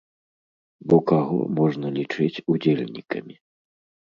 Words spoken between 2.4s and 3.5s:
удзельнікамі?